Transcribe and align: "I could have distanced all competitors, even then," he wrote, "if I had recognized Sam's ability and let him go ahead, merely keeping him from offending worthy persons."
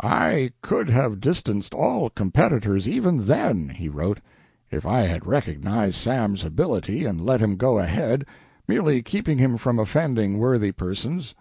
"I 0.00 0.52
could 0.62 0.88
have 0.90 1.18
distanced 1.18 1.74
all 1.74 2.08
competitors, 2.08 2.86
even 2.88 3.18
then," 3.26 3.70
he 3.70 3.88
wrote, 3.88 4.20
"if 4.70 4.86
I 4.86 5.00
had 5.00 5.26
recognized 5.26 5.96
Sam's 5.96 6.44
ability 6.44 7.04
and 7.04 7.20
let 7.20 7.40
him 7.40 7.56
go 7.56 7.78
ahead, 7.80 8.24
merely 8.68 9.02
keeping 9.02 9.38
him 9.38 9.56
from 9.56 9.80
offending 9.80 10.38
worthy 10.38 10.70
persons." 10.70 11.34